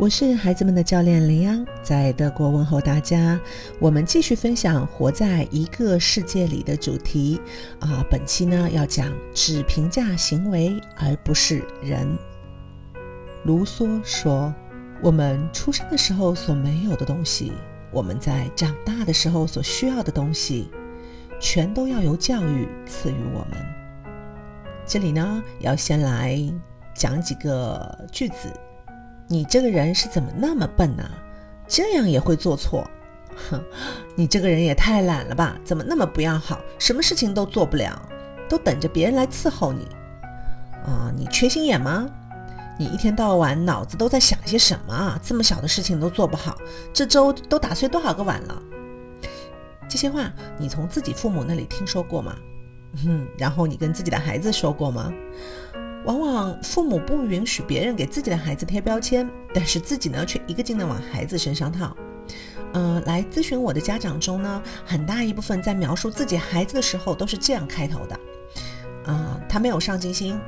[0.00, 3.38] 我是孩子们的教练林央，在德国问候大家。
[3.78, 7.38] 我们继续分享“活在一个世界里”的主题
[7.80, 8.02] 啊。
[8.10, 12.16] 本期呢要讲只评价行为而不是人。
[13.44, 14.54] 卢梭说
[15.04, 17.52] ：“我们出生的时候所没有的东西，
[17.92, 20.70] 我们在长大的时候所需要的东西，
[21.38, 23.58] 全都要由教育赐予我们。”
[24.88, 26.40] 这里呢要先来
[26.94, 28.50] 讲几个句子。
[29.32, 31.08] 你这个人是怎么那么笨呢？
[31.68, 32.84] 这样也会做错？
[33.48, 33.62] 哼，
[34.16, 35.56] 你这个人也太懒了吧？
[35.64, 36.60] 怎么那么不要好？
[36.80, 37.96] 什么事情都做不了，
[38.48, 39.86] 都等着别人来伺候你？
[40.84, 42.08] 啊，你缺心眼吗？
[42.76, 45.20] 你一天到晚脑子都在想些什么啊？
[45.22, 46.58] 这么小的事情都做不好，
[46.92, 48.60] 这粥都打碎多少个碗了？
[49.88, 50.28] 这些话
[50.58, 52.34] 你从自己父母那里听说过吗？
[53.04, 55.12] 哼，然后你跟自己的孩子说过吗？
[56.04, 61.96] 往往父母不允许别人给自己的孩子贴标签，但是自己呢却一个劲的往孩子身上套。
[62.72, 68.20] 嗯，来咨询我的家长中呢，很大一部分在描述自己孩子的时候都是这样开头的：
[69.04, 70.38] 啊，他没有上进心，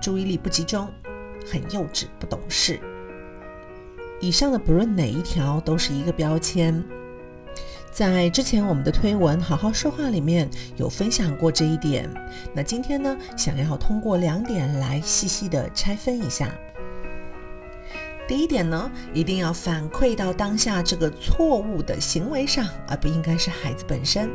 [0.00, 0.88] 注意力不集中，
[1.50, 2.78] 很幼稚，不懂事。
[4.20, 6.84] 以上的不论哪一条都是一个标签。
[7.92, 12.08] 在之前我们的推文《好好说话》里面有分享过这一点。
[12.54, 16.48] 那今天呢，想要通过两点来细细的拆分一下。
[18.26, 24.30] 第一点呢，一定要反馈到当下这个错误的行为上，而不应该是孩子本身。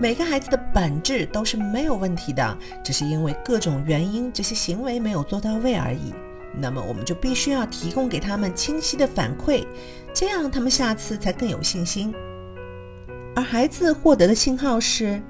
[0.00, 6.14] 每个孩子的本质都是没有问题的，只是因为各种原因，这些行为没有做到位而已。
[6.56, 9.66] 那么我们就必须要提供给他们清晰的反馈，
[10.14, 12.14] 这样他们下次才更有信心。
[13.34, 15.20] 而孩子获得的信号是：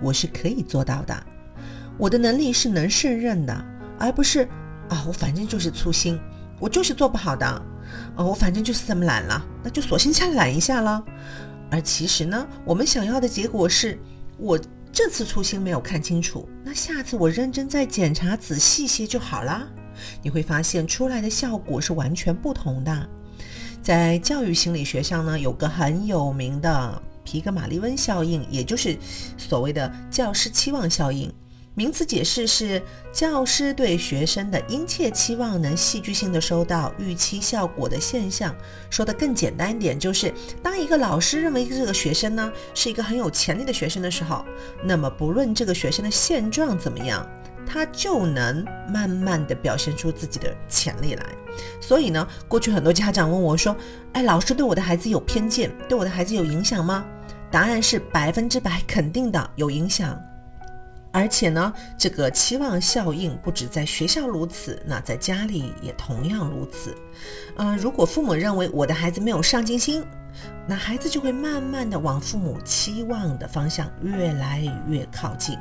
[0.00, 1.26] 我是可以做到的，
[1.98, 3.64] 我的能力是能胜任的，
[3.98, 4.48] 而不是
[4.88, 6.18] 啊，我反正就是粗心，
[6.60, 11.02] 我就是做不好的，啊，我反正就是这么懒了，那就索性再懒一下了。
[11.72, 13.98] 而其实呢，我们想要的结果是，
[14.36, 14.58] 我
[14.92, 19.66] 这次粗心没有看清楚，那下次我认真再检查仔细些就好啦。
[20.22, 23.08] 你会发现出来的效果是完全不同的。
[23.82, 27.02] 在教育心理学上呢，有个很有名的。
[27.30, 28.98] 皮格马利温效应，也就是
[29.38, 31.32] 所谓的教师期望效应。
[31.74, 32.82] 名词解释是
[33.12, 38.52] 教师对学生的殷切期望能戏剧性的收到预期效果的现象。
[38.90, 44.44] 说的更简单一点，就是当一个老师认为这个学生呢是一个很有潜力的学生的时候，
[44.82, 47.24] 那么不论这个学生的现状怎么样，
[47.64, 51.24] 他就能慢慢的表现出自己的潜力来。
[51.80, 53.74] 所以呢，过去很多家长问我说
[54.12, 57.06] ：“哎，老师对我的孩子有偏见，对我的孩子有影响吗？”
[57.50, 60.18] 答案是百分之百肯定的，有影响。
[61.12, 66.94] 而且呢，这个期望效应不止在学校如此，那在家里也同样如此。
[67.56, 70.04] 嗯，如果父母认为我的孩子没有上进心，
[70.68, 75.58] 那孩子就会慢慢的往父母期望的方向越来越靠近。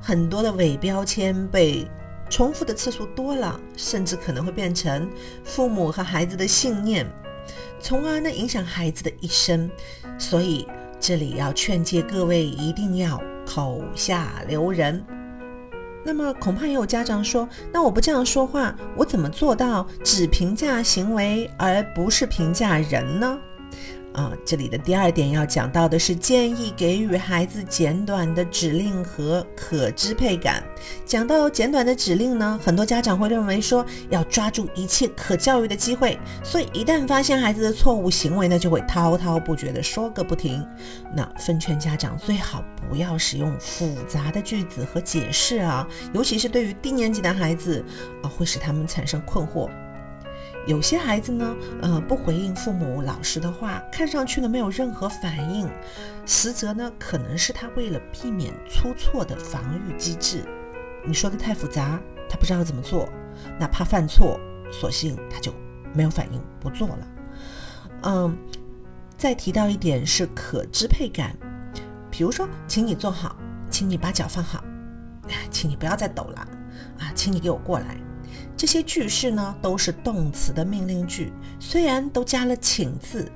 [0.00, 1.84] 很多的伪标签被
[2.30, 5.10] 重复的次数多了，甚至可能会变成
[5.42, 7.04] 父母和孩子的信念。
[7.80, 9.68] 从而呢影响孩子的一生，
[10.18, 10.66] 所以
[10.98, 15.04] 这里要劝诫各位一定要口下留人。
[16.04, 23.38] 那么恐怕也有家长说，那我不这样说话，我怎么做到只评价行为而不是评价人呢？
[24.16, 30.64] 啊，这里的第二点要讲到的是建议给予孩子简短的指令和可支配感。
[31.04, 40.66] 讲到简短的指令呢，很多家长会认为说要抓住一切可教育的机会，所以一旦发现孩子的错误行为呢，就会滔滔不绝的说个不停。
[41.14, 47.84] 那奉劝家长最好不要使用复杂的句子和解释啊，尤其是对于低年级的孩子
[48.22, 49.68] 啊，会使他们产生困惑。
[50.66, 55.68] 有些孩子呢，呃，不回应父母、老师的话，看上去呢没有任何反应，
[56.26, 60.44] 实则呢可能是他为了避免出错的防御机制。
[61.06, 63.08] 你说的太复杂，他不知道怎么做，
[63.60, 64.40] 哪怕犯错，
[64.72, 65.52] 索性他就
[65.94, 67.08] 没有反应，不做了。
[68.02, 68.36] 嗯，
[69.16, 71.36] 再提到一点是可支配感，
[72.10, 73.36] 比如说，请你坐好，
[73.70, 74.64] 请你把脚放好，
[75.48, 76.40] 请你不要再抖了，
[76.98, 77.96] 啊，请你给我过来。
[78.56, 83.30] 这些句式呢，都是动词的命令句，虽然都加了请字，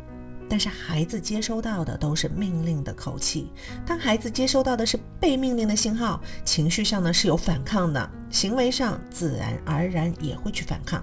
[0.49, 3.53] 但是孩子接收到的都是命令的口气。
[3.85, 11.03] 当孩子接收到的是被命令的信号，情绪上呢是有反抗的，行为上自然而然也会去反抗。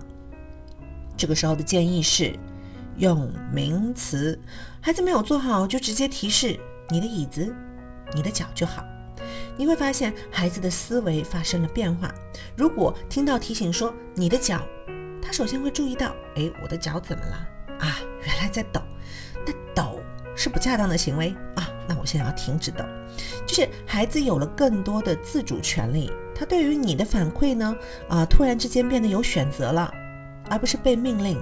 [1.15, 2.35] 这个时候的建议是
[2.97, 4.39] 用名词，
[4.81, 6.59] 孩子没有做好就直接提示
[6.89, 7.55] 你的椅子、
[8.15, 8.83] 你的脚就好。
[9.57, 12.13] 你会发现孩子的思维发生了变化。
[12.55, 14.61] 如果听到提醒说“你的脚”，
[15.21, 17.35] 他首先会注意到，哎，我的脚怎么了？
[17.79, 18.79] 啊，原来在抖。
[19.45, 19.99] 那抖
[20.35, 22.85] 是不恰当的行为啊，那我现在要停止抖。
[23.45, 27.75] 就是孩子有了更多的自主权利，他对于你的反馈呢，
[28.07, 29.91] 啊，突然之间变得有选择了，
[30.49, 31.41] 而不是被命令。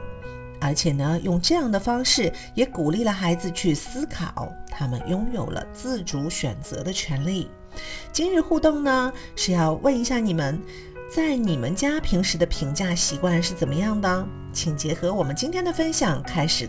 [0.61, 7.51] 而且呢，用这样的方式也鼓励了孩子去思考，他们拥有了自主选择的权利。
[8.15, 10.57] 今日互动呢，是要问一下你们，
[11.11, 14.25] 在你们家平时的评价习惯是怎么样的？
[14.53, 16.65] 请结合我们今天的分享，开始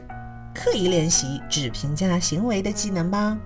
[0.52, 3.38] 刻意练习只评价行为的技能吧。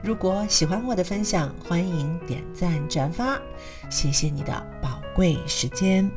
[0.00, 3.36] 如果喜欢我的分享，欢迎点赞转发，
[3.90, 6.08] 谢谢你的宝贵时间。